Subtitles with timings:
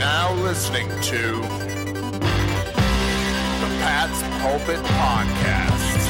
[0.00, 1.20] now listening to
[3.60, 6.00] the Pat's Pulpit Podcast.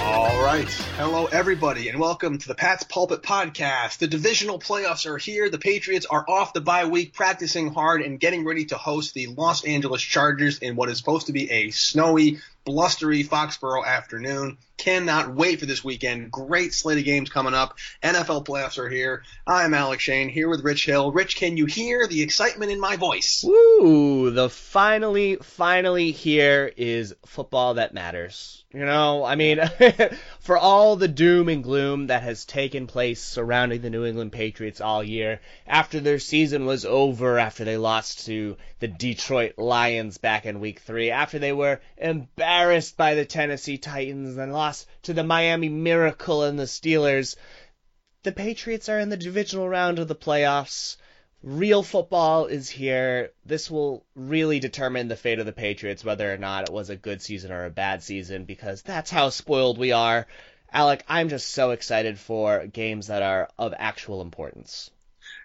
[0.00, 0.79] All right.
[1.02, 4.00] Hello, everybody, and welcome to the Pat's Pulpit Podcast.
[4.00, 5.48] The divisional playoffs are here.
[5.48, 9.28] The Patriots are off the bye week, practicing hard and getting ready to host the
[9.28, 14.58] Los Angeles Chargers in what is supposed to be a snowy, blustery Foxborough afternoon.
[14.76, 16.30] Cannot wait for this weekend.
[16.30, 17.76] Great slate of games coming up.
[18.02, 19.22] NFL playoffs are here.
[19.46, 21.12] I'm Alec Shane here with Rich Hill.
[21.12, 23.44] Rich, can you hear the excitement in my voice?
[23.46, 24.30] Woo!
[24.30, 28.64] The finally, finally here is football that matters.
[28.72, 29.60] You know, I mean,
[30.40, 34.80] for all the doom and gloom that has taken place surrounding the New England Patriots
[34.80, 40.46] all year, after their season was over, after they lost to the Detroit Lions back
[40.46, 42.49] in week three, after they were embarrassed
[42.96, 47.36] by the Tennessee Titans and lost to the Miami Miracle and the Steelers,
[48.24, 50.96] the Patriots are in the divisional round of the playoffs.
[51.44, 53.30] Real football is here.
[53.46, 56.96] This will really determine the fate of the Patriots, whether or not it was a
[56.96, 60.26] good season or a bad season, because that's how spoiled we are.
[60.72, 64.90] Alec, I'm just so excited for games that are of actual importance.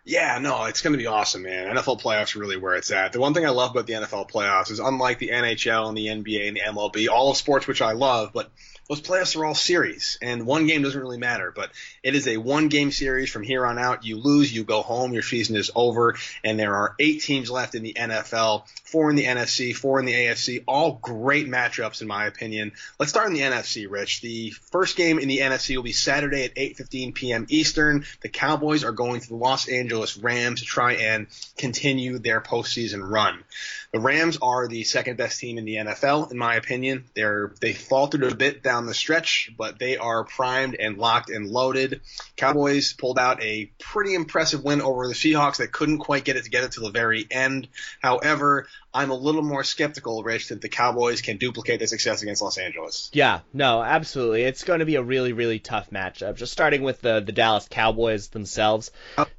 [0.07, 1.75] Yeah, no, it's going to be awesome, man.
[1.75, 3.11] NFL playoffs are really where it's at.
[3.11, 6.05] The one thing I love about the NFL playoffs is unlike the NHL and the
[6.05, 8.51] NBA and the MLB, all of sports which I love, but
[8.87, 11.51] those playoffs are all series, and one game doesn't really matter.
[11.55, 11.71] But
[12.03, 14.05] it is a one game series from here on out.
[14.05, 17.75] You lose, you go home, your season is over, and there are eight teams left
[17.75, 22.07] in the NFL, four in the NFC, four in the AFC, all great matchups in
[22.07, 22.73] my opinion.
[22.99, 24.21] Let's start in the NFC, Rich.
[24.21, 27.45] The first game in the NFC will be Saturday at 8:15 p.m.
[27.49, 28.05] Eastern.
[28.21, 31.27] The Cowboys are going to the Los Angeles Rams to try and
[31.57, 33.43] continue their postseason run.
[33.95, 37.05] The Rams are the second best team in the NFL, in my opinion.
[37.15, 41.47] They're they faltered a bit down the stretch, but they are primed and locked and
[41.49, 42.01] loaded.
[42.35, 46.43] Cowboys pulled out a pretty impressive win over the Seahawks that couldn't quite get it
[46.43, 47.69] together till the very end.
[48.01, 52.41] However, I'm a little more skeptical, Rich, that the Cowboys can duplicate their success against
[52.41, 53.09] Los Angeles.
[53.11, 54.43] Yeah, no, absolutely.
[54.43, 56.35] It's going to be a really, really tough matchup.
[56.35, 58.91] Just starting with the the Dallas Cowboys themselves,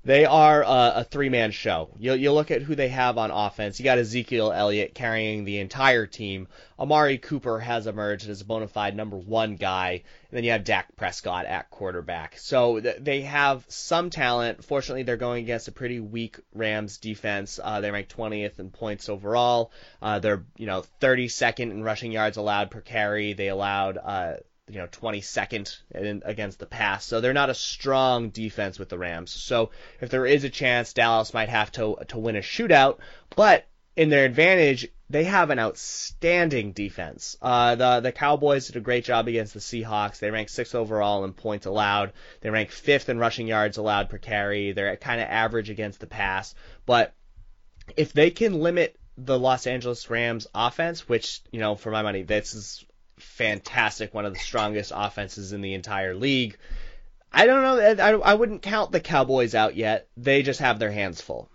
[0.04, 1.88] they are a, a three man show.
[1.98, 3.80] You you look at who they have on offense.
[3.80, 6.48] You got Ezekiel Elliott carrying the entire team.
[6.78, 10.64] Amari Cooper has emerged as a bona fide number one guy, and then you have
[10.64, 12.38] Dak Prescott at quarterback.
[12.38, 14.64] So th- they have some talent.
[14.64, 17.58] Fortunately, they're going against a pretty weak Rams defense.
[17.62, 19.72] Uh, they rank 20th in points overall.
[20.02, 23.32] Uh, they're you know 32nd in rushing yards allowed per carry.
[23.32, 24.34] They allowed uh,
[24.68, 27.04] you know 22nd in, against the pass.
[27.04, 29.30] So they're not a strong defense with the Rams.
[29.30, 29.70] So
[30.00, 32.98] if there is a chance, Dallas might have to to win a shootout,
[33.34, 37.36] but in their advantage, they have an outstanding defense.
[37.40, 40.18] Uh, the the Cowboys did a great job against the Seahawks.
[40.18, 42.12] They rank sixth overall in points allowed.
[42.42, 44.72] They rank fifth in rushing yards allowed per carry.
[44.72, 46.54] They're kind of average against the pass.
[46.84, 47.14] But
[47.96, 52.22] if they can limit the Los Angeles Rams offense, which you know for my money
[52.22, 52.84] this is
[53.18, 56.58] fantastic, one of the strongest offenses in the entire league.
[57.32, 58.04] I don't know.
[58.04, 60.08] I, I wouldn't count the Cowboys out yet.
[60.16, 61.50] They just have their hands full.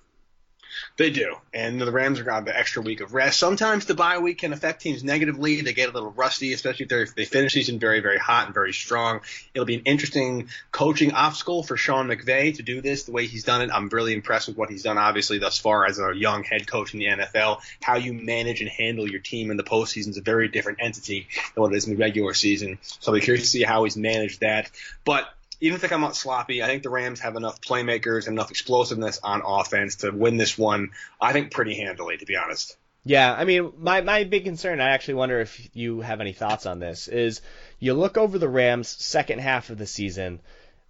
[1.02, 3.40] They do, and the Rams are got the extra week of rest.
[3.40, 5.62] Sometimes the bye week can affect teams negatively.
[5.62, 8.72] They get a little rusty, especially if they finish season very, very hot and very
[8.72, 9.22] strong.
[9.56, 13.44] It'll be an interesting coaching obstacle for Sean McVay to do this the way he's
[13.44, 13.72] done it.
[13.74, 16.94] I'm really impressed with what he's done, obviously, thus far as a young head coach
[16.94, 17.62] in the NFL.
[17.82, 21.30] How you manage and handle your team in the postseason is a very different entity
[21.56, 22.78] than what it is in the regular season.
[22.84, 24.70] So I'll be curious to see how he's managed that.
[25.04, 28.34] But even if they come out sloppy, I think the Rams have enough playmakers and
[28.34, 30.90] enough explosiveness on offense to win this one.
[31.22, 32.76] I think pretty handily, to be honest.
[33.04, 36.66] Yeah, I mean, my my big concern, I actually wonder if you have any thoughts
[36.66, 37.42] on this, is
[37.80, 40.40] you look over the Rams' second half of the season,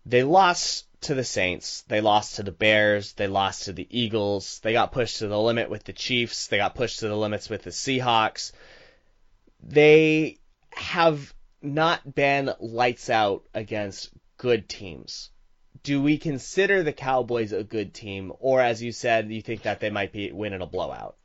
[0.06, 4.60] they lost to the Saints, they lost to the Bears, they lost to the Eagles,
[4.60, 7.50] they got pushed to the limit with the Chiefs, they got pushed to the limits
[7.50, 8.52] with the Seahawks.
[9.64, 10.40] They
[10.72, 14.10] have not been lights out against
[14.42, 15.30] good teams.
[15.84, 19.80] Do we consider the Cowboys a good team, or as you said, you think that
[19.80, 21.16] they might be winning a blowout?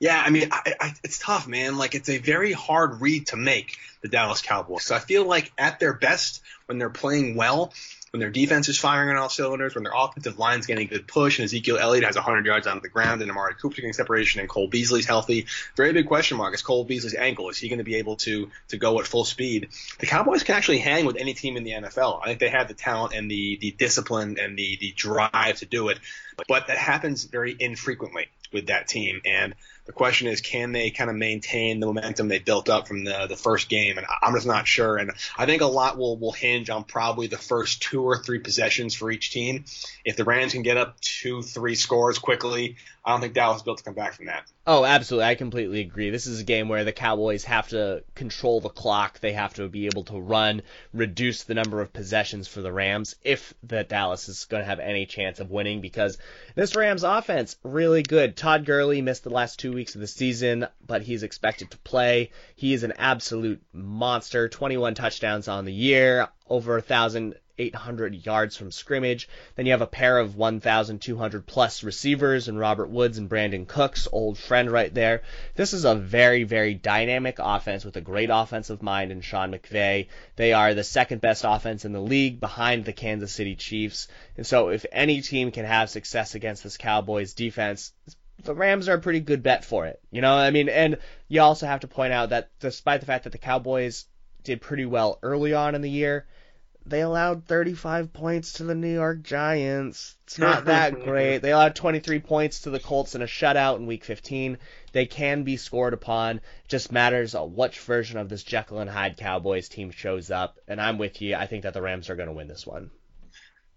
[0.00, 1.76] Yeah, I mean, I, I, it's tough, man.
[1.76, 4.84] Like, it's a very hard read to make the Dallas Cowboys.
[4.84, 7.74] So I feel like at their best, when they're playing well,
[8.14, 11.08] when their defense is firing on all cylinders, when their offensive line's getting a good
[11.08, 14.38] push, and Ezekiel Elliott has 100 yards on the ground, and Amari Cooper's getting separation,
[14.38, 15.46] and Cole Beasley's healthy.
[15.76, 17.50] Very big question mark is Cole Beasley's ankle.
[17.50, 19.70] Is he going to be able to to go at full speed?
[19.98, 22.20] The Cowboys can actually hang with any team in the NFL.
[22.22, 25.66] I think they have the talent and the the discipline and the the drive to
[25.66, 25.98] do it,
[26.48, 28.28] but that happens very infrequently.
[28.54, 29.20] with that team.
[29.26, 29.54] And
[29.84, 33.26] the question is, can they kind of maintain the momentum they built up from the
[33.28, 33.98] the first game?
[33.98, 34.96] And I'm just not sure.
[34.96, 38.38] And I think a lot will will hinge on probably the first two or three
[38.38, 39.64] possessions for each team.
[40.04, 43.78] If the Rams can get up two, three scores quickly, I don't think Dallas built
[43.78, 44.50] to come back from that.
[44.66, 45.26] Oh, absolutely.
[45.26, 46.08] I completely agree.
[46.08, 49.20] This is a game where the Cowboys have to control the clock.
[49.20, 50.62] They have to be able to run,
[50.94, 54.80] reduce the number of possessions for the Rams if the Dallas is going to have
[54.80, 56.16] any chance of winning because
[56.54, 58.38] this Rams offense really good.
[58.38, 62.30] Todd Gurley missed the last 2 weeks of the season, but he's expected to play.
[62.56, 64.48] He is an absolute monster.
[64.48, 69.28] 21 touchdowns on the year, over a 1000 800 yards from scrimmage.
[69.56, 74.08] Then you have a pair of 1,200 plus receivers and Robert Woods and Brandin Cooks,
[74.10, 75.22] old friend right there.
[75.54, 80.08] This is a very, very dynamic offense with a great offensive mind in Sean McVay.
[80.36, 84.08] They are the second best offense in the league behind the Kansas City Chiefs.
[84.36, 87.92] And so if any team can have success against this Cowboys defense,
[88.42, 90.00] the Rams are a pretty good bet for it.
[90.10, 90.98] You know, I mean, and
[91.28, 94.06] you also have to point out that despite the fact that the Cowboys
[94.42, 96.26] did pretty well early on in the year,
[96.86, 100.16] they allowed 35 points to the New York Giants.
[100.24, 101.38] It's not that great.
[101.38, 104.58] They allowed 23 points to the Colts in a shutout in Week 15.
[104.92, 106.40] They can be scored upon.
[106.68, 110.58] Just matters which version of this Jekyll and Hyde Cowboys team shows up.
[110.68, 111.34] And I'm with you.
[111.34, 112.90] I think that the Rams are going to win this one.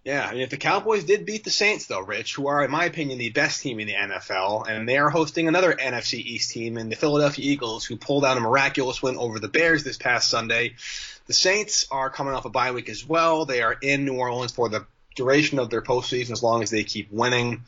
[0.07, 2.71] Yeah, I mean, if the Cowboys did beat the Saints, though, Rich, who are, in
[2.71, 6.51] my opinion, the best team in the NFL, and they are hosting another NFC East
[6.51, 9.98] team in the Philadelphia Eagles, who pulled out a miraculous win over the Bears this
[9.98, 10.75] past Sunday.
[11.25, 13.44] The Saints are coming off a bye week as well.
[13.44, 14.86] They are in New Orleans for the
[15.18, 17.65] duration of their postseason as long as they keep winning.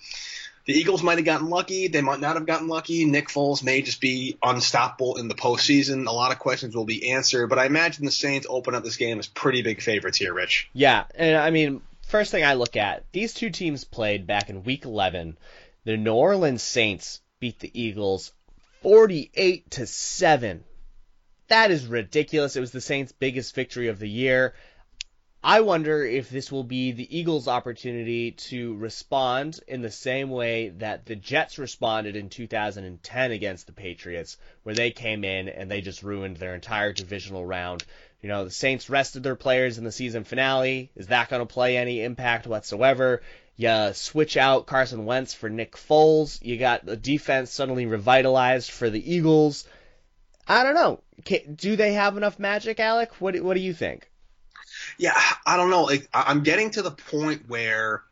[0.64, 1.90] The Eagles might have gotten lucky.
[1.90, 3.04] They might not have gotten lucky.
[3.04, 6.08] Nick Foles may just be unstoppable in the postseason.
[6.08, 8.96] A lot of questions will be answered, but I imagine the Saints open up this
[8.96, 10.70] game as pretty big favorites here, Rich.
[10.72, 14.64] Yeah, and I mean, first thing I look at, these two teams played back in
[14.64, 15.38] week 11.
[15.86, 18.34] The New Orleans Saints beat the Eagles
[18.82, 20.64] 48 to 7.
[21.48, 22.56] That is ridiculous.
[22.56, 24.56] It was the Saints' biggest victory of the year.
[25.44, 30.70] I wonder if this will be the Eagles' opportunity to respond in the same way
[30.70, 35.80] that the Jets responded in 2010 against the Patriots, where they came in and they
[35.80, 37.86] just ruined their entire divisional round.
[38.22, 40.92] You know, the Saints rested their players in the season finale.
[40.96, 43.22] Is that going to play any impact whatsoever?
[43.56, 46.42] You switch out Carson Wentz for Nick Foles.
[46.42, 49.66] You got the defense suddenly revitalized for the Eagles.
[50.48, 51.02] I don't know.
[51.56, 53.12] do they have enough magic, Alec?
[53.20, 54.10] What What do you think?
[54.98, 55.84] Yeah, I don't know.
[55.84, 58.04] Like, I'm getting to the point where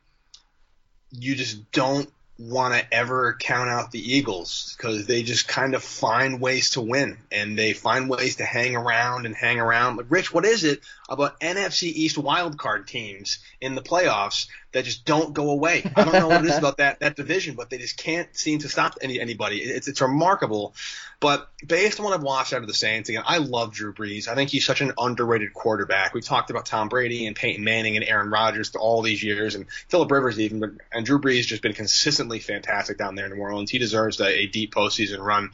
[1.11, 5.83] you just don't want to ever count out the Eagles because they just kind of
[5.83, 9.97] find ways to win and they find ways to hang around and hang around.
[9.97, 14.47] Like, Rich, what is it about NFC East wildcard teams in the playoffs
[14.77, 15.83] that just don't go away?
[15.95, 18.59] I don't know what it is about that that division, but they just can't seem
[18.59, 19.57] to stop any anybody.
[19.57, 20.75] It's it's remarkable.
[21.19, 24.27] But based on what I've watched out of the Saints, again, I love Drew Brees.
[24.27, 26.13] I think he's such an underrated quarterback.
[26.13, 29.55] We've talked about Tom Brady and Peyton Manning and Aaron Rodgers through all these years,
[29.55, 33.33] and Philip Rivers even, but and Drew Brees just been consistently fantastic down there in
[33.33, 33.71] New Orleans.
[33.71, 35.49] He deserves a, a deep postseason run.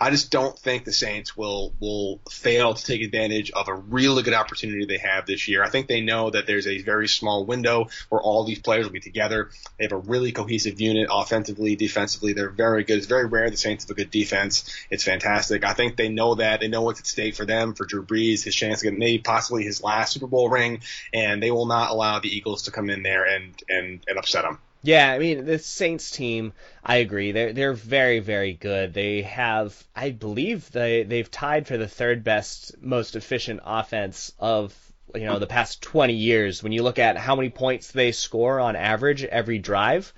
[0.00, 4.22] I just don't think the Saints will will fail to take advantage of a really
[4.22, 5.62] good opportunity they have this year.
[5.62, 8.92] I think they know that there's a very small window where all these players will
[8.92, 9.50] be together.
[9.78, 12.32] They have a really cohesive unit offensively, defensively.
[12.32, 12.98] They're very good.
[12.98, 14.70] It's very rare the Saints have a good defense.
[14.90, 15.64] It's fantastic.
[15.64, 16.60] I think they know that.
[16.60, 19.22] They know what's at stake for them, for Drew Brees, his chance to get maybe
[19.22, 20.80] possibly his last Super Bowl ring,
[21.12, 24.44] and they will not allow the Eagles to come in there and and, and upset
[24.44, 24.58] them.
[24.84, 26.52] Yeah, I mean the Saints team,
[26.84, 27.32] I agree.
[27.32, 28.92] They're they're very very good.
[28.92, 34.74] They have, I believe they they've tied for the third best, most efficient offense of
[35.14, 36.62] you know the past 20 years.
[36.62, 40.12] When you look at how many points they score on average every drive,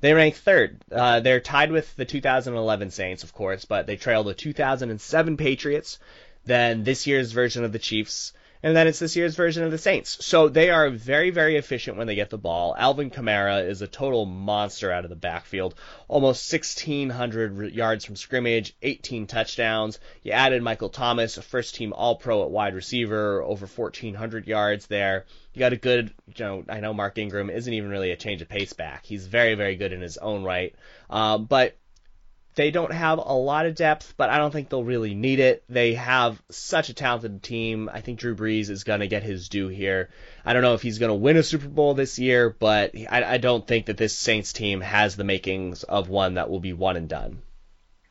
[0.00, 0.80] they rank third.
[0.92, 5.98] Uh, they're tied with the 2011 Saints, of course, but they trail the 2007 Patriots,
[6.44, 9.78] then this year's version of the Chiefs, and then it's this year's version of the
[9.78, 10.24] Saints.
[10.24, 12.74] So they are very, very efficient when they get the ball.
[12.78, 15.74] Alvin Kamara is a total monster out of the backfield.
[16.06, 19.98] Almost 1,600 yards from scrimmage, 18 touchdowns.
[20.22, 24.86] You added Michael Thomas, a first team All Pro at wide receiver, over 1,400 yards
[24.86, 25.26] there.
[25.54, 28.42] You got a good, you know, I know Mark Ingram isn't even really a change
[28.42, 29.04] of pace back.
[29.04, 30.74] He's very, very good in his own right.
[31.10, 31.76] Um, but
[32.54, 35.64] they don't have a lot of depth, but I don't think they'll really need it.
[35.68, 37.88] They have such a talented team.
[37.92, 40.10] I think Drew Brees is going to get his due here.
[40.44, 43.24] I don't know if he's going to win a Super Bowl this year, but I,
[43.24, 46.72] I don't think that this Saints team has the makings of one that will be
[46.72, 47.42] one and done.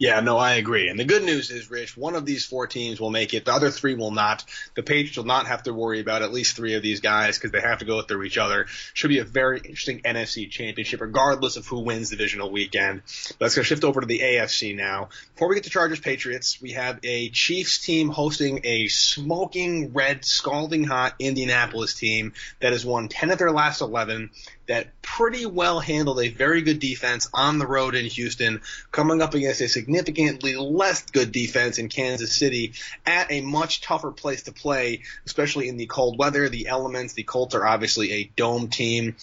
[0.01, 0.89] Yeah, no, I agree.
[0.89, 3.45] And the good news is, Rich, one of these four teams will make it.
[3.45, 4.43] The other three will not.
[4.73, 7.51] The Patriots will not have to worry about at least three of these guys because
[7.51, 8.65] they have to go through each other.
[8.95, 13.03] Should be a very interesting NFC championship, regardless of who wins divisional weekend.
[13.37, 15.09] But let's go shift over to the AFC now.
[15.35, 20.25] Before we get to Chargers Patriots, we have a Chiefs team hosting a smoking red,
[20.25, 24.31] scalding hot Indianapolis team that has won 10 of their last 11
[24.71, 29.33] that pretty well handled a very good defense on the road in Houston, coming up
[29.33, 32.71] against a significantly less good defense in Kansas City
[33.05, 37.11] at a much tougher place to play, especially in the cold weather, the elements.
[37.13, 39.17] The Colts are obviously a dome team.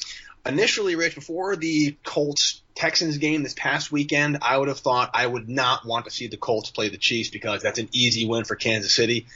[0.44, 5.26] Initially, Rich, before the Colts Texans game this past weekend, I would have thought I
[5.26, 8.44] would not want to see the Colts play the Chiefs because that's an easy win
[8.44, 9.26] for Kansas City.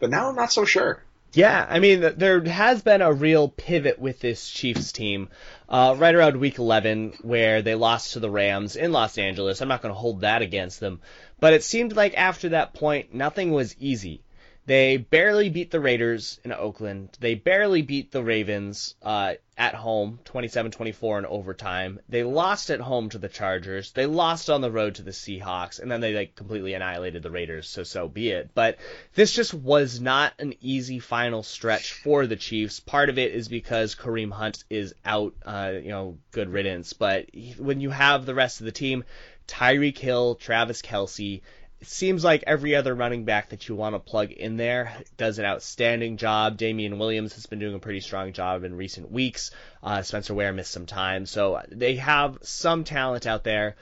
[0.00, 1.02] But now I'm not so sure.
[1.34, 5.30] Yeah, I mean, there has been a real pivot with this Chiefs team
[5.66, 9.60] uh, right around week 11 where they lost to the Rams in Los Angeles.
[9.60, 11.00] I'm not going to hold that against them.
[11.40, 14.22] But it seemed like after that point, nothing was easy.
[14.64, 17.16] They barely beat the Raiders in Oakland.
[17.18, 21.98] They barely beat the Ravens uh, at home, 27-24 in overtime.
[22.08, 23.90] They lost at home to the Chargers.
[23.90, 27.30] They lost on the road to the Seahawks, and then they like completely annihilated the
[27.30, 27.68] Raiders.
[27.68, 28.50] So so be it.
[28.54, 28.78] But
[29.14, 32.78] this just was not an easy final stretch for the Chiefs.
[32.78, 35.34] Part of it is because Kareem Hunt is out.
[35.44, 36.92] Uh, you know, good riddance.
[36.92, 39.02] But when you have the rest of the team,
[39.48, 41.42] Tyreek Hill, Travis Kelce
[41.82, 45.40] it seems like every other running back that you want to plug in there does
[45.40, 46.56] an outstanding job.
[46.56, 49.50] Damien Williams has been doing a pretty strong job in recent weeks.
[49.82, 53.74] Uh, Spencer Ware missed some time, so they have some talent out there.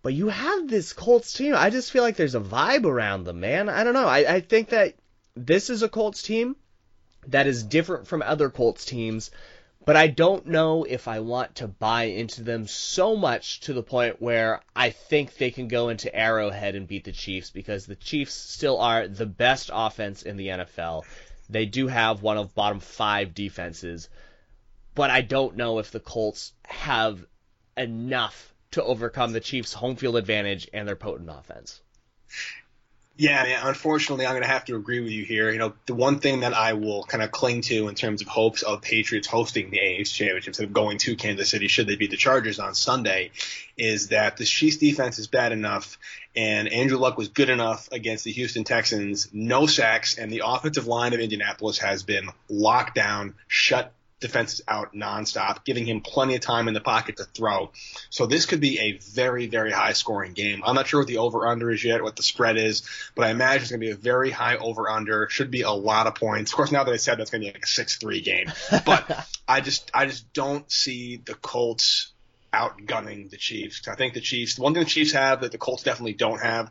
[0.00, 1.54] But you have this Colts team.
[1.54, 3.68] I just feel like there's a vibe around them, man.
[3.68, 4.08] I don't know.
[4.08, 4.94] I, I think that
[5.36, 6.56] this is a Colts team
[7.26, 9.30] that is different from other Colts teams
[9.84, 13.82] but I don't know if I want to buy into them so much to the
[13.82, 17.96] point where I think they can go into Arrowhead and beat the Chiefs because the
[17.96, 21.04] Chiefs still are the best offense in the NFL.
[21.48, 24.08] They do have one of bottom five defenses,
[24.94, 27.24] but I don't know if the Colts have
[27.76, 31.80] enough to overcome the Chiefs' home field advantage and their potent offense.
[33.20, 35.50] Yeah, unfortunately, I'm going to have to agree with you here.
[35.50, 38.28] You know, the one thing that I will kind of cling to in terms of
[38.28, 41.96] hopes of Patriots hosting the AFC Championship instead of going to Kansas City should they
[41.96, 43.32] beat the Chargers on Sunday
[43.76, 45.98] is that the Chiefs defense is bad enough
[46.34, 50.86] and Andrew Luck was good enough against the Houston Texans, no sacks, and the offensive
[50.86, 56.40] line of Indianapolis has been locked down, shut defenses out nonstop, giving him plenty of
[56.40, 57.72] time in the pocket to throw.
[58.10, 60.62] So this could be a very, very high scoring game.
[60.64, 62.82] I'm not sure what the over under is yet, what the spread is,
[63.14, 65.28] but I imagine it's going to be a very high over under.
[65.30, 66.52] Should be a lot of points.
[66.52, 68.52] Of course, now that I said that's going to be like a 6-3 game,
[68.84, 72.12] but I just, I just don't see the Colts
[72.52, 73.88] outgunning the Chiefs.
[73.88, 76.40] I think the Chiefs, the one thing the Chiefs have that the Colts definitely don't
[76.40, 76.70] have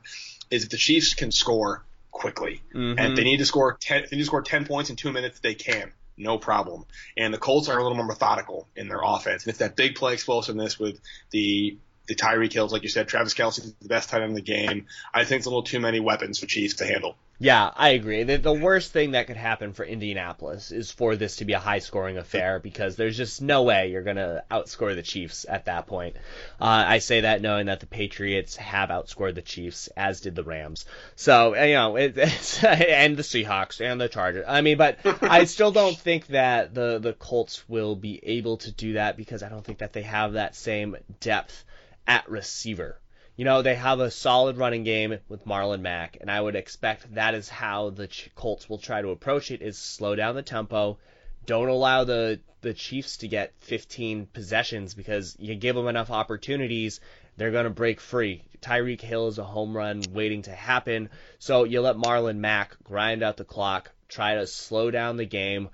[0.52, 2.62] is that the Chiefs can score quickly.
[2.76, 3.00] Mm-hmm.
[3.00, 4.96] And if they need to score 10, if they need to score 10 points in
[4.96, 6.86] two minutes, they can no problem.
[7.18, 9.44] And the Colts are a little more methodical in their offense.
[9.44, 11.00] And it's that big play explosiveness with
[11.32, 14.36] the the Tyreek Hills, like you said, Travis Kelce is the best tight end in
[14.36, 14.88] the game.
[15.14, 17.16] I think it's a little too many weapons for Chiefs to handle.
[17.42, 18.24] Yeah, I agree.
[18.24, 21.60] The, the worst thing that could happen for Indianapolis is for this to be a
[21.60, 25.64] high scoring affair because there's just no way you're going to outscore the Chiefs at
[25.66, 26.18] that point.
[26.60, 30.44] Uh, I say that knowing that the Patriots have outscored the Chiefs, as did the
[30.44, 30.86] Rams.
[31.16, 34.44] So, you know, it, it's, and the Seahawks and the Chargers.
[34.46, 38.72] I mean, but I still don't think that the, the Colts will be able to
[38.74, 41.64] do that because I don't think that they have that same depth
[42.06, 43.00] at receiver.
[43.40, 47.16] You know, they have a solid running game with Marlon Mack, and I would expect
[47.16, 50.98] that is how the Colts will try to approach it: is slow down the tempo,
[51.46, 57.00] don't allow the the Chiefs to get 15 possessions because you give them enough opportunities,
[57.38, 58.44] they're going to break free.
[58.60, 63.24] Tyreek Hill is a home run waiting to happen, so you let Marlon Mack grind
[63.24, 65.70] out the clock, try to slow down the game,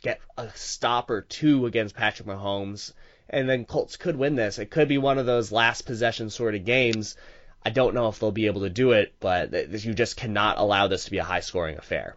[0.00, 2.94] get a stop or two against Patrick Mahomes,
[3.28, 4.58] and then Colts could win this.
[4.58, 7.16] It could be one of those last possession sort of games.
[7.64, 9.52] I don't know if they'll be able to do it, but
[9.84, 12.16] you just cannot allow this to be a high scoring affair.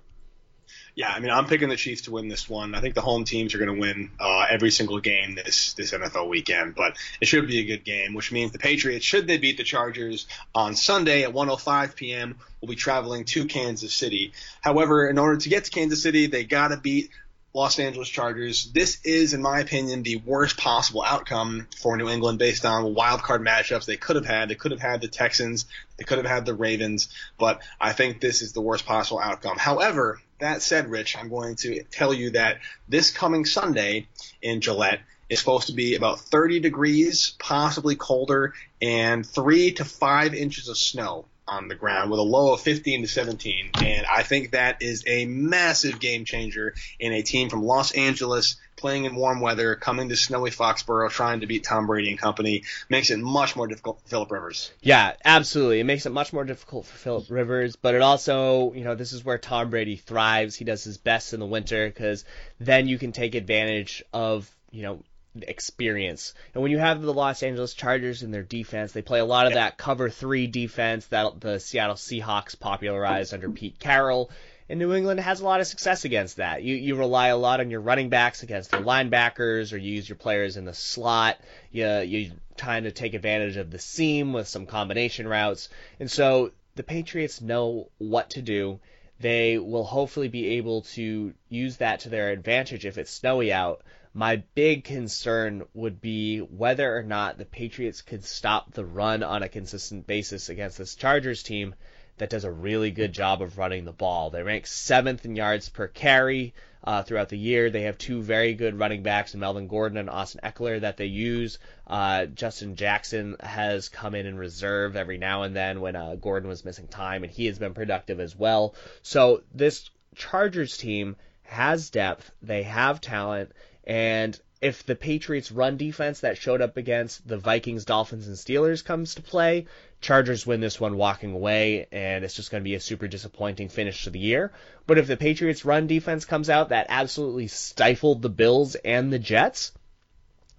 [0.96, 2.76] Yeah, I mean, I'm picking the Chiefs to win this one.
[2.76, 5.92] I think the home teams are going to win uh, every single game this this
[5.92, 9.38] NFL weekend, but it should be a good game, which means the Patriots, should they
[9.38, 14.34] beat the Chargers on Sunday at 1:05 p.m., will be traveling to Kansas City.
[14.62, 17.12] However, in order to get to Kansas City, they got to beat
[17.54, 18.72] Los Angeles Chargers.
[18.74, 23.24] This is, in my opinion, the worst possible outcome for New England based on wild
[23.24, 24.50] card matchups they could have had.
[24.50, 25.66] They could have had the Texans,
[25.98, 29.58] they could have had the Ravens, but I think this is the worst possible outcome.
[29.58, 34.08] However, that said, Rich, I'm going to tell you that this coming Sunday
[34.42, 40.34] in Gillette is supposed to be about 30 degrees, possibly colder, and three to five
[40.34, 43.72] inches of snow on the ground with a low of 15 to 17.
[43.84, 48.58] And I think that is a massive game changer in a team from Los Angeles
[48.80, 52.64] playing in warm weather, coming to snowy Foxborough, trying to beat Tom Brady and company,
[52.88, 54.72] makes it much more difficult for Philip Rivers.
[54.82, 55.82] Yeah, absolutely.
[55.82, 59.12] It makes it much more difficult for Philip Rivers, but it also, you know, this
[59.12, 60.56] is where Tom Brady thrives.
[60.56, 62.24] He does his best in the winter because
[62.60, 65.04] then you can take advantage of, you know,
[65.48, 66.34] experience.
[66.54, 69.48] And when you have the Los Angeles Chargers in their defense, they play a lot
[69.48, 74.30] of that cover three defense that the Seattle Seahawks popularized under Pete Carroll.
[74.70, 76.62] And New England has a lot of success against that.
[76.62, 80.08] You you rely a lot on your running backs against their linebackers, or you use
[80.08, 81.40] your players in the slot.
[81.72, 85.70] You you trying to take advantage of the seam with some combination routes.
[86.00, 88.80] And so the Patriots know what to do.
[89.20, 93.82] They will hopefully be able to use that to their advantage if it's snowy out.
[94.20, 99.44] My big concern would be whether or not the Patriots could stop the run on
[99.44, 101.74] a consistent basis against this Chargers team
[102.18, 104.30] that does a really good job of running the ball.
[104.30, 107.70] They rank seventh in yards per carry uh, throughout the year.
[107.70, 111.58] They have two very good running backs Melvin Gordon and Austin Ekeler, that they use.
[111.88, 116.50] Uh, Justin Jackson has come in in reserve every now and then when uh, Gordon
[116.50, 118.76] was missing time, and he has been productive as well.
[119.02, 123.54] So this Chargers team has depth, they have talent,
[123.86, 128.84] and if the Patriots run defense that showed up against the Vikings, Dolphins, and Steelers
[128.84, 129.68] comes to play,
[130.02, 133.70] Chargers win this one walking away, and it's just going to be a super disappointing
[133.70, 134.52] finish to the year.
[134.86, 139.20] But if the Patriots run defense comes out that absolutely stifled the Bills and the
[139.20, 139.72] Jets,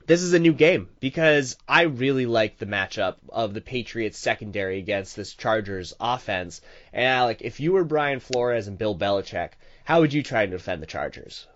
[0.06, 4.78] this is a new game because I really like the matchup of the Patriots secondary
[4.78, 6.62] against this Chargers offense.
[6.92, 9.50] And like, if you were Brian Flores and Bill Belichick,
[9.84, 11.46] how would you try to defend the Chargers?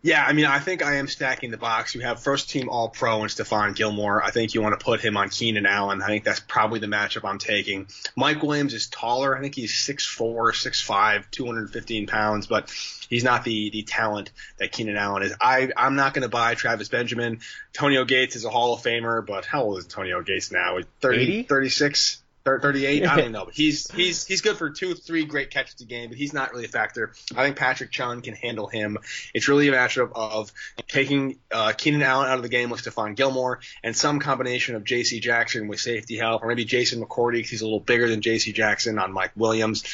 [0.00, 1.94] Yeah, I mean, I think I am stacking the box.
[1.94, 4.22] You have first team All Pro and Stephon Gilmore.
[4.22, 6.02] I think you want to put him on Keenan Allen.
[6.02, 7.88] I think that's probably the matchup I'm taking.
[8.16, 9.36] Mike Williams is taller.
[9.36, 12.70] I think he's 6'4, 6'5, 215 pounds, but
[13.08, 15.34] he's not the the talent that Keenan Allen is.
[15.40, 17.40] I I'm not going to buy Travis Benjamin.
[17.74, 20.78] Antonio Gates is a Hall of Famer, but how old is Antonio Gates now?
[21.00, 21.42] 30, 80?
[21.44, 22.22] 36.
[22.56, 23.06] 38.
[23.06, 26.08] I don't know, but he's he's he's good for two, three great catches a game,
[26.08, 27.12] but he's not really a factor.
[27.36, 28.98] I think Patrick Chung can handle him.
[29.34, 30.52] It's really a matchup of
[30.86, 34.84] taking uh, Keenan Allen out of the game with Stephon Gilmore and some combination of
[34.84, 35.20] J.C.
[35.20, 38.52] Jackson with safety help, or maybe Jason McCourty because he's a little bigger than J.C.
[38.52, 39.84] Jackson on Mike Williams.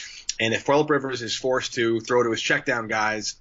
[0.40, 3.36] And if Philip Rivers is forced to throw to his checkdown guys,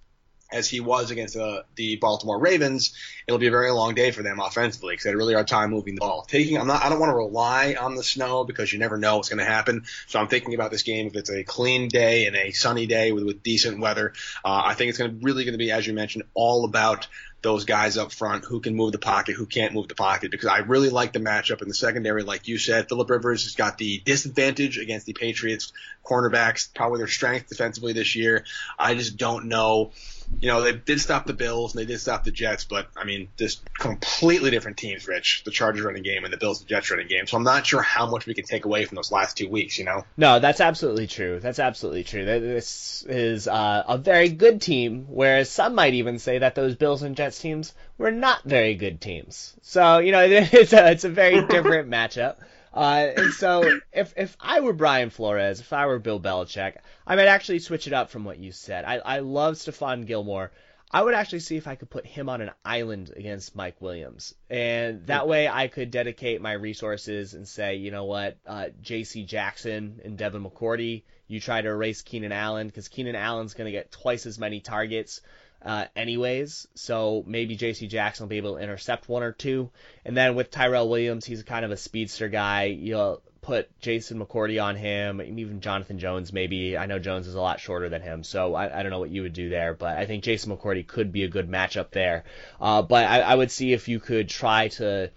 [0.53, 2.93] as he was against uh, the Baltimore Ravens,
[3.27, 5.71] it'll be a very long day for them offensively because they had really hard time
[5.71, 6.25] moving the ball.
[6.27, 9.17] Taking, I'm not, I don't want to rely on the snow because you never know
[9.17, 9.85] what's going to happen.
[10.07, 13.11] So I'm thinking about this game if it's a clean day and a sunny day
[13.11, 14.13] with, with decent weather.
[14.45, 17.07] Uh, I think it's going to really going to be, as you mentioned, all about
[17.43, 20.47] those guys up front who can move the pocket, who can't move the pocket, because
[20.47, 22.23] I really like the matchup in the secondary.
[22.23, 25.73] Like you said, Philip Rivers has got the disadvantage against the Patriots
[26.05, 28.45] cornerbacks, probably their strength defensively this year.
[28.79, 29.91] I just don't know
[30.39, 33.05] you know, they did stop the Bills and they did stop the Jets, but I
[33.05, 35.43] mean, just completely different teams, Rich.
[35.45, 37.27] The Chargers running game and the Bills and Jets running game.
[37.27, 39.77] So I'm not sure how much we can take away from those last two weeks,
[39.77, 40.03] you know?
[40.17, 41.39] No, that's absolutely true.
[41.39, 42.25] That's absolutely true.
[42.25, 47.03] This is uh, a very good team, whereas some might even say that those Bills
[47.03, 49.53] and Jets teams were not very good teams.
[49.61, 52.37] So, you know, it's a, it's a very different matchup.
[52.73, 57.15] Uh, and so if if I were Brian Flores, if I were Bill Belichick, I
[57.15, 58.83] might actually switch it up from what you said.
[58.85, 60.51] I I love Stephon Gilmore.
[60.89, 64.35] I would actually see if I could put him on an island against Mike Williams,
[64.47, 69.23] and that way I could dedicate my resources and say, you know what, uh, J.C.
[69.23, 73.71] Jackson and Devin McCourty, you try to erase Keenan Allen because Keenan Allen's going to
[73.71, 75.21] get twice as many targets
[75.63, 76.67] uh, anyways.
[76.75, 77.87] So maybe J.C.
[77.87, 79.69] Jackson will be able to intercept one or two.
[80.05, 82.65] And then with Tyrell Williams, he's kind of a speedster guy.
[82.65, 86.77] You'll put Jason McCourty on him, even Jonathan Jones maybe.
[86.77, 89.09] I know Jones is a lot shorter than him, so I, I don't know what
[89.09, 92.23] you would do there, but I think Jason McCourty could be a good matchup there.
[92.59, 95.11] Uh, but I, I would see if you could try to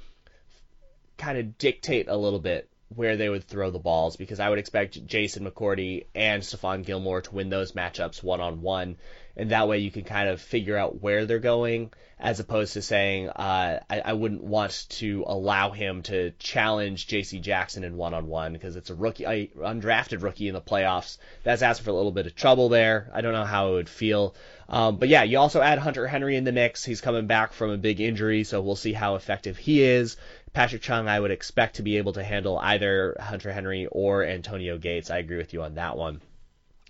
[1.17, 4.59] kind of dictate a little bit where they would throw the balls because I would
[4.59, 8.97] expect Jason McCourty and Stephon Gilmore to win those matchups one on one
[9.37, 12.83] and that way you can kind of figure out where they're going, as opposed to
[12.83, 17.41] saying, uh, I, I wouldn't want to allow him to challenge J.C.
[17.41, 21.19] Jackson in one on one because it's a rookie, a undrafted rookie in the playoffs.
[21.43, 23.11] That's asking for a little bit of trouble there.
[23.13, 24.35] I don't know how it would feel.
[24.69, 26.85] Um, but yeah, you also add Hunter Henry in the mix.
[26.85, 30.17] He's coming back from a big injury, so we'll see how effective he is.
[30.55, 34.79] Patrick Chung, I would expect to be able to handle either Hunter Henry or Antonio
[34.79, 35.11] Gates.
[35.11, 36.23] I agree with you on that one.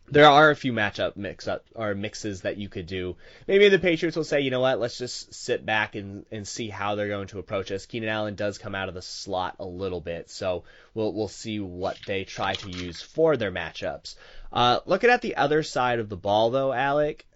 [0.09, 3.17] There are a few matchup mix up or mixes that you could do.
[3.47, 6.69] Maybe the Patriots will say, you know what, let's just sit back and, and see
[6.69, 7.87] how they're going to approach us.
[7.87, 10.65] Keenan Allen does come out of the slot a little bit, so
[10.95, 14.15] we'll we'll see what they try to use for their matchups.
[14.53, 17.27] Uh, looking at the other side of the ball, though, Alec,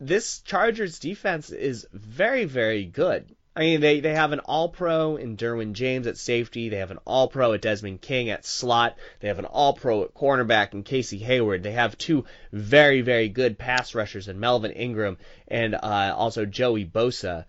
[0.00, 3.36] this Chargers defense is very very good.
[3.56, 6.68] I mean, they, they have an all pro in Derwin James at safety.
[6.68, 8.96] They have an all pro at Desmond King at slot.
[9.18, 11.64] They have an all pro at cornerback in Casey Hayward.
[11.64, 16.86] They have two very, very good pass rushers in Melvin Ingram and uh, also Joey
[16.86, 17.44] Bosa.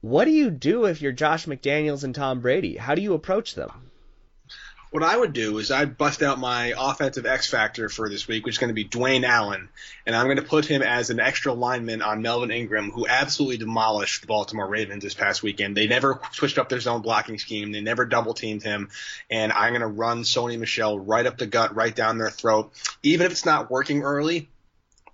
[0.00, 2.76] What do you do if you're Josh McDaniels and Tom Brady?
[2.76, 3.70] How do you approach them?
[4.94, 8.46] What I would do is I'd bust out my offensive X factor for this week,
[8.46, 9.68] which is going to be Dwayne Allen,
[10.06, 13.56] and I'm going to put him as an extra lineman on Melvin Ingram, who absolutely
[13.56, 15.76] demolished the Baltimore Ravens this past weekend.
[15.76, 17.72] They never switched up their zone blocking scheme.
[17.72, 18.88] They never double teamed him,
[19.28, 22.72] and I'm going to run Sony Michel right up the gut, right down their throat.
[23.02, 24.48] Even if it's not working early,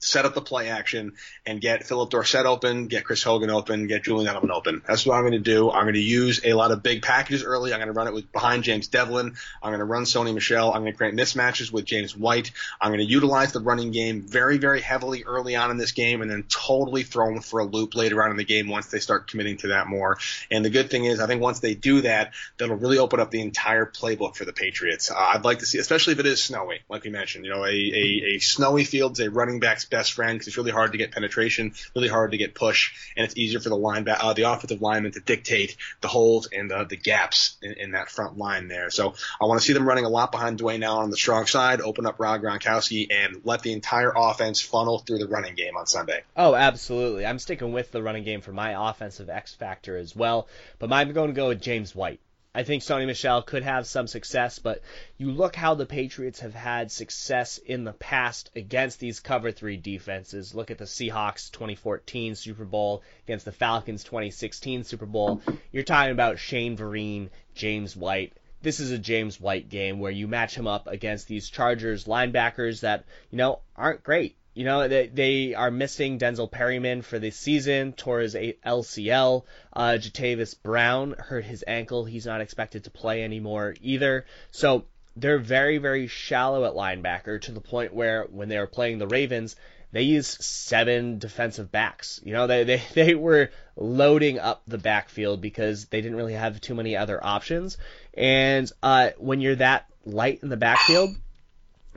[0.00, 1.12] set up the play action
[1.46, 4.82] and get Phillip Dorsett open, get Chris Hogan open, get Julian Edelman open.
[4.86, 5.70] That's what I'm going to do.
[5.70, 7.72] I'm going to use a lot of big packages early.
[7.72, 9.36] I'm going to run it with behind James Develin.
[9.62, 10.72] I'm going to run Sony Michel.
[10.72, 12.50] I'm going to create mismatches with James White.
[12.80, 16.22] I'm going to utilize the running game very, very heavily early on in this game
[16.22, 19.00] and then totally throw them for a loop later on in the game once they
[19.00, 20.18] start committing to that more.
[20.50, 23.30] And the good thing is, I think once they do that, that'll really open up
[23.30, 25.10] the entire playbook for the Patriots.
[25.10, 27.64] Uh, I'd like to see, especially if it is snowy, like we mentioned, you know,
[27.64, 30.98] a, a, a snowy field's a running back's best friend because it's really hard to
[30.98, 34.42] get penetration, really hard to get push, and it's easier for the line uh, the
[34.42, 38.68] offensive lineman to dictate the holes and the, the gaps in, in that front line
[38.68, 38.90] there.
[38.90, 41.46] So I want to see them running a lot behind Dwayne Allen on the strong
[41.46, 45.76] side, open up Rob Gronkowski, and let the entire offense funnel through the running game
[45.76, 46.22] on Sunday.
[46.36, 47.26] Oh, absolutely.
[47.26, 50.48] I'm sticking with the running game for my offensive X factor as well,
[50.78, 52.20] but I'm going to go with James White.
[52.52, 54.82] I think Sony Michel could have some success, but
[55.16, 59.76] you look how the Patriots have had success in the past against these cover three
[59.76, 60.52] defenses.
[60.52, 65.40] Look at the Seahawks 2014 Super Bowl against the Falcons 2016 Super Bowl.
[65.70, 68.32] You're talking about Shane Vereen, James White.
[68.62, 72.80] This is a James White game where you match him up against these Chargers linebackers
[72.80, 74.36] that, you know, aren't great.
[74.60, 79.44] You know, they, they are missing Denzel Perryman for the season, tore his LCL.
[79.72, 82.04] Uh, Jatavis Brown hurt his ankle.
[82.04, 84.26] He's not expected to play anymore either.
[84.50, 84.84] So
[85.16, 89.06] they're very, very shallow at linebacker to the point where when they were playing the
[89.06, 89.56] Ravens,
[89.92, 92.20] they used seven defensive backs.
[92.22, 96.60] You know, they, they, they were loading up the backfield because they didn't really have
[96.60, 97.78] too many other options.
[98.12, 101.16] And uh, when you're that light in the backfield,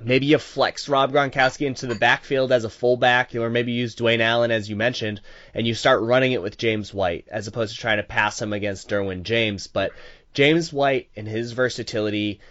[0.06, 4.20] Maybe you flex Rob Gronkowski into the backfield as a fullback, or maybe use Dwayne
[4.20, 5.22] Allen as you mentioned,
[5.54, 8.54] and you start running it with James White as opposed to trying to pass him
[8.54, 9.68] against Derwin James.
[9.68, 9.92] But
[10.34, 12.42] James White and his versatility,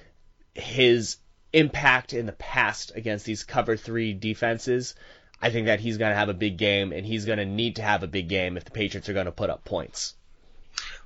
[0.55, 1.19] his
[1.53, 4.95] impact in the past against these cover three defenses,
[5.41, 7.77] I think that he's going to have a big game, and he's going to need
[7.77, 10.15] to have a big game if the Patriots are going to put up points.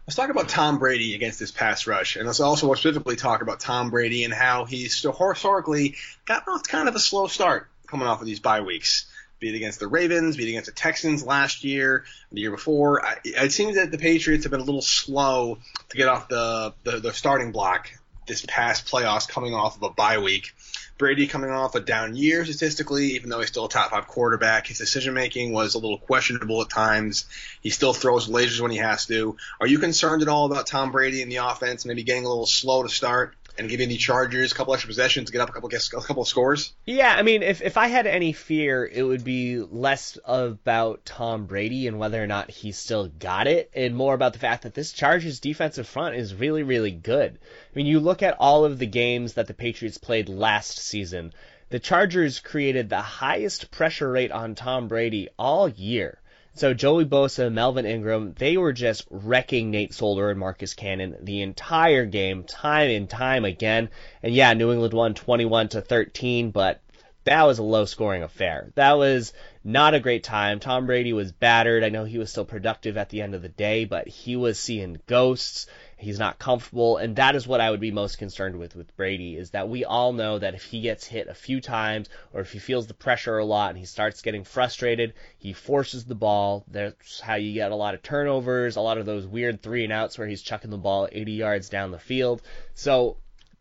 [0.07, 3.59] Let's talk about Tom Brady against this pass rush, and let's also specifically talk about
[3.59, 8.21] Tom Brady and how he's historically gotten off kind of a slow start coming off
[8.21, 9.07] of these bye weeks.
[9.41, 13.03] Be it against the Ravens, be it against the Texans last year, the year before.
[13.25, 17.01] It seems that the Patriots have been a little slow to get off the, the,
[17.01, 17.91] the starting block
[18.27, 20.55] this past playoffs coming off of a bye week.
[20.99, 24.67] Brady coming off a down year statistically, even though he's still a top five quarterback.
[24.67, 27.27] His decision making was a little questionable at times.
[27.61, 29.37] He still throws lasers when he has to.
[29.61, 32.47] Are you concerned at all about Tom Brady and the offense maybe getting a little
[32.47, 33.35] slow to start?
[33.59, 36.29] And giving the Chargers a couple extra possessions get up a couple a couple of
[36.29, 36.73] scores?
[36.85, 41.47] Yeah, I mean, if if I had any fear, it would be less about Tom
[41.47, 44.75] Brady and whether or not he still got it, and more about the fact that
[44.75, 47.39] this Chargers defensive front is really really good.
[47.43, 51.33] I mean, you look at all of the games that the Patriots played last season.
[51.69, 56.21] The Chargers created the highest pressure rate on Tom Brady all year.
[56.57, 61.43] So Joey Bosa, Melvin Ingram, they were just wrecking Nate Solder and Marcus Cannon the
[61.43, 63.91] entire game, time and time again.
[64.23, 66.81] And yeah, New England won 21 to 13, but
[67.25, 68.73] that was a low scoring affair.
[68.75, 70.59] That was not a great time.
[70.59, 71.85] Tom Brady was battered.
[71.85, 74.59] I know he was still productive at the end of the day, but he was
[74.59, 75.67] seeing ghosts.
[75.99, 79.37] He's not comfortable, and that is what I would be most concerned with with Brady
[79.37, 82.53] is that we all know that if he gets hit a few times or if
[82.53, 86.65] he feels the pressure a lot and he starts getting frustrated, he forces the ball.
[86.69, 89.93] That's how you get a lot of turnovers, a lot of those weird three and
[89.93, 92.43] outs where he's chucking the ball 80 yards down the field.
[92.75, 93.17] So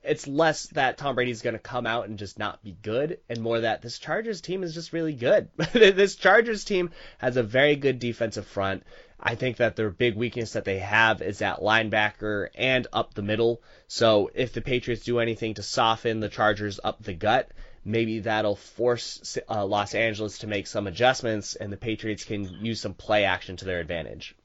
[0.06, 3.42] it's less that Tom Brady's going to come out and just not be good, and
[3.42, 5.50] more that this Chargers team is just really good.
[5.74, 8.84] this Chargers team has a very good defensive front.
[9.20, 13.22] I think that their big weakness that they have is at linebacker and up the
[13.22, 13.62] middle.
[13.88, 17.50] So if the Patriots do anything to soften the Chargers up the gut,
[17.84, 22.82] maybe that'll force uh, Los Angeles to make some adjustments, and the Patriots can use
[22.82, 24.36] some play action to their advantage.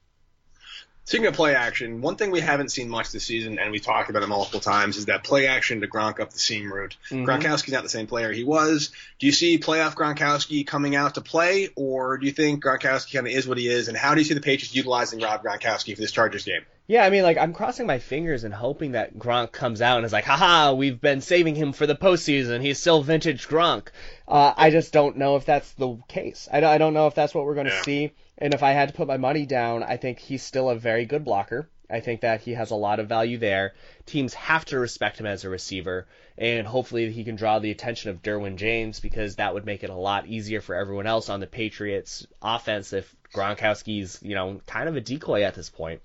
[1.04, 4.10] Speaking of play action, one thing we haven't seen much this season, and we talked
[4.10, 6.96] about it multiple times, is that play action to Gronk up the seam route.
[7.08, 7.24] Mm-hmm.
[7.24, 8.92] Gronkowski's not the same player he was.
[9.18, 13.26] Do you see playoff Gronkowski coming out to play, or do you think Gronkowski kind
[13.26, 13.88] of is what he is?
[13.88, 16.62] And how do you see the Patriots utilizing Rob Gronkowski for this Chargers game?
[16.86, 20.06] Yeah, I mean, like I'm crossing my fingers and hoping that Gronk comes out and
[20.06, 22.60] is like, haha, we've been saving him for the postseason.
[22.62, 23.88] He's still vintage Gronk.
[24.26, 26.48] Uh, I just don't know if that's the case.
[26.52, 27.82] I, I don't know if that's what we're going to yeah.
[27.82, 28.12] see.
[28.40, 31.04] And if I had to put my money down, I think he's still a very
[31.04, 31.68] good blocker.
[31.90, 33.74] I think that he has a lot of value there.
[34.06, 36.06] Teams have to respect him as a receiver,
[36.38, 39.90] and hopefully he can draw the attention of Derwin James because that would make it
[39.90, 44.88] a lot easier for everyone else on the Patriots offense if Gronkowski's, you know, kind
[44.88, 46.00] of a decoy at this point.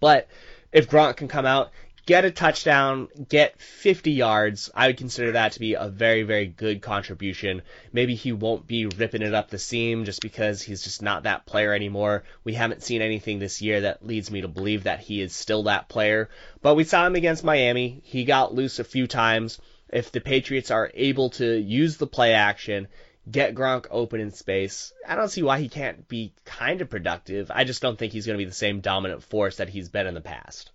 [0.00, 0.28] But
[0.72, 1.70] if Gronk can come out,
[2.04, 6.46] get a touchdown, get 50 yards, I would consider that to be a very, very
[6.46, 7.62] good contribution.
[7.92, 11.46] Maybe he won't be ripping it up the seam just because he's just not that
[11.46, 12.24] player anymore.
[12.42, 15.64] We haven't seen anything this year that leads me to believe that he is still
[15.64, 16.28] that player.
[16.60, 18.00] But we saw him against Miami.
[18.04, 19.60] He got loose a few times.
[19.88, 22.88] If the Patriots are able to use the play action,
[23.30, 24.92] get Gronk open in space.
[25.06, 27.52] I don't see why he can't be kind of productive.
[27.54, 30.08] I just don't think he's going to be the same dominant force that he's been
[30.08, 30.71] in the past.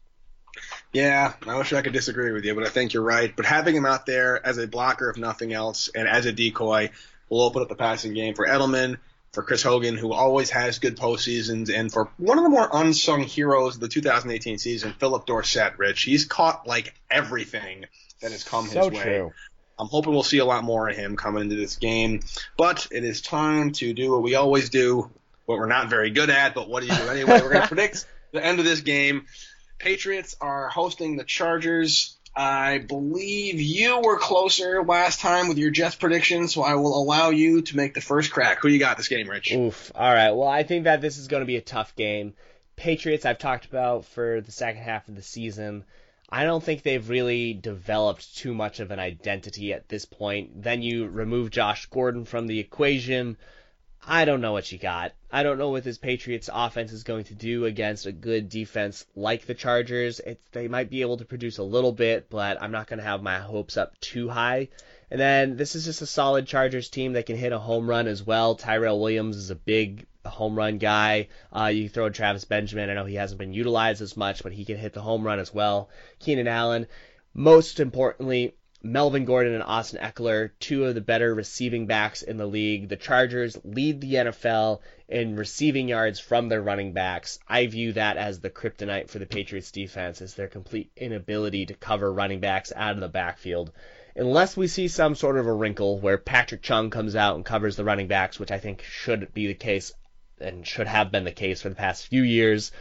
[0.93, 3.33] Yeah, I wish I could disagree with you, but I think you're right.
[3.35, 6.91] But having him out there as a blocker, if nothing else, and as a decoy,
[7.29, 8.97] will open up the passing game for Edelman,
[9.33, 13.23] for Chris Hogan, who always has good postseasons, and for one of the more unsung
[13.23, 15.77] heroes of the 2018 season, Phillip Dorsett.
[15.77, 17.85] Rich, he's caught like everything
[18.21, 19.25] that has come so his true.
[19.25, 19.31] way.
[19.79, 22.21] I'm hoping we'll see a lot more of him coming into this game.
[22.57, 25.11] But it is time to do what we always do,
[25.45, 27.41] what we're not very good at, but what do you do anyway?
[27.41, 29.27] we're going to predict the end of this game.
[29.79, 32.17] Patriots are hosting the Chargers.
[32.35, 37.31] I believe you were closer last time with your Jets prediction, so I will allow
[37.31, 38.59] you to make the first crack.
[38.61, 39.53] Who you got this game, Rich?
[39.53, 39.91] Oof.
[39.95, 40.31] All right.
[40.31, 42.33] Well, I think that this is going to be a tough game.
[42.75, 45.83] Patriots, I've talked about for the second half of the season.
[46.29, 50.61] I don't think they've really developed too much of an identity at this point.
[50.61, 53.37] Then you remove Josh Gordon from the equation.
[54.09, 55.11] I don't know what you got.
[55.29, 59.05] I don't know what this Patriots offense is going to do against a good defense
[59.17, 60.21] like the Chargers.
[60.21, 63.05] It's, they might be able to produce a little bit, but I'm not going to
[63.05, 64.69] have my hopes up too high.
[65.11, 68.07] And then this is just a solid Chargers team that can hit a home run
[68.07, 68.55] as well.
[68.55, 71.27] Tyrell Williams is a big home run guy.
[71.53, 72.89] Uh, you throw Travis Benjamin.
[72.89, 75.39] I know he hasn't been utilized as much, but he can hit the home run
[75.39, 75.89] as well.
[76.19, 76.87] Keenan Allen.
[77.33, 82.45] Most importantly, Melvin Gordon and Austin Ekeler, two of the better receiving backs in the
[82.45, 82.89] league.
[82.89, 87.39] The Chargers lead the NFL in receiving yards from their running backs.
[87.47, 91.73] I view that as the kryptonite for the Patriots defense is their complete inability to
[91.73, 93.71] cover running backs out of the backfield.
[94.15, 97.75] Unless we see some sort of a wrinkle where Patrick Chung comes out and covers
[97.75, 99.91] the running backs, which I think should be the case
[100.39, 102.71] and should have been the case for the past few years,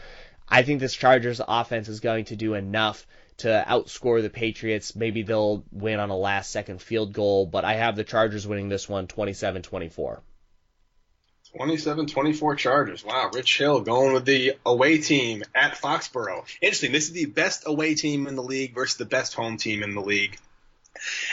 [0.48, 3.06] I think this Chargers offense is going to do enough
[3.38, 4.96] to outscore the Patriots.
[4.96, 8.68] Maybe they'll win on a last second field goal, but I have the Chargers winning
[8.68, 10.22] this one 27 24.
[11.57, 13.05] 27 24 Chargers.
[13.05, 16.44] Wow, Rich Hill going with the away team at Foxborough.
[16.61, 16.92] Interesting.
[16.92, 19.94] This is the best away team in the league versus the best home team in
[19.94, 20.38] the league.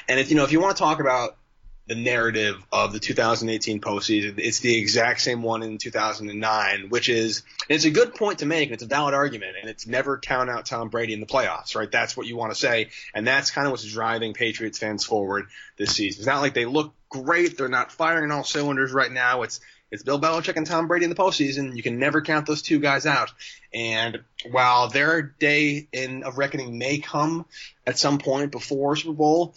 [0.08, 1.38] And if you know, if you want to talk about
[1.86, 4.36] the narrative of the 2018 postseason.
[4.38, 8.70] It's the exact same one in 2009, which is, it's a good point to make,
[8.70, 11.76] and it's a valid argument, and it's never count out Tom Brady in the playoffs,
[11.76, 11.92] right?
[11.92, 15.46] That's what you want to say, and that's kind of what's driving Patriots fans forward
[15.78, 16.22] this season.
[16.22, 19.42] It's not like they look great, they're not firing all cylinders right now.
[19.42, 19.60] It's
[19.92, 21.76] it's Bill Belichick and Tom Brady in the postseason.
[21.76, 23.32] You can never count those two guys out.
[23.72, 27.46] And while their day in of reckoning may come
[27.86, 29.54] at some point before Super Bowl,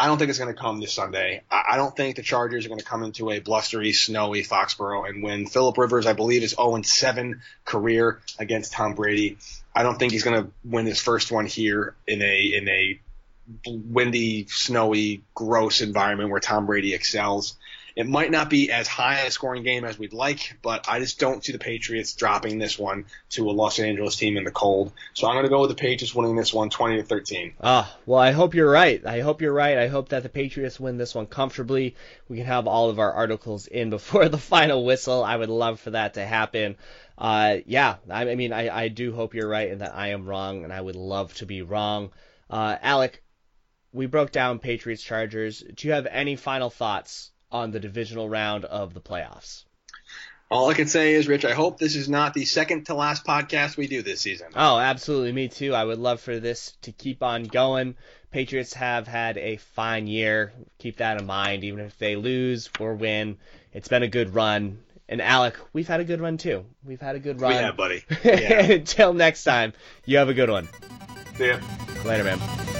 [0.00, 1.42] I don't think it's going to come this Sunday.
[1.50, 5.22] I don't think the Chargers are going to come into a blustery, snowy Foxborough and
[5.22, 5.46] win.
[5.46, 9.36] Philip Rivers, I believe, is 0 7 career against Tom Brady.
[9.74, 13.00] I don't think he's going to win his first one here in a in a
[13.66, 17.56] windy, snowy, gross environment where Tom Brady excels.
[17.96, 21.18] It might not be as high a scoring game as we'd like, but I just
[21.18, 24.92] don't see the Patriots dropping this one to a Los Angeles team in the cold.
[25.14, 27.54] So I'm going to go with the Patriots winning this one 20 to 13.
[27.62, 29.04] Ah, well, I hope you're right.
[29.04, 29.78] I hope you're right.
[29.78, 31.96] I hope that the Patriots win this one comfortably.
[32.28, 35.24] We can have all of our articles in before the final whistle.
[35.24, 36.76] I would love for that to happen.
[37.18, 40.26] Uh, yeah, I, I mean, I, I do hope you're right and that I am
[40.26, 42.12] wrong, and I would love to be wrong.
[42.48, 43.22] Uh, Alec,
[43.92, 45.62] we broke down Patriots Chargers.
[45.74, 49.64] Do you have any final thoughts on the divisional round of the playoffs?
[50.50, 53.24] All I can say is, Rich, I hope this is not the second to last
[53.24, 54.48] podcast we do this season.
[54.56, 55.30] Oh, absolutely.
[55.30, 55.74] Me too.
[55.74, 57.94] I would love for this to keep on going.
[58.32, 60.52] Patriots have had a fine year.
[60.78, 61.62] Keep that in mind.
[61.62, 63.38] Even if they lose or win,
[63.72, 64.80] it's been a good run.
[65.08, 66.64] And Alec, we've had a good run too.
[66.84, 67.52] We've had a good run.
[67.52, 68.04] We have, buddy.
[68.24, 68.62] Yeah.
[68.72, 69.72] Until next time,
[70.04, 70.68] you have a good one.
[71.36, 71.60] See ya.
[72.04, 72.79] Later, man.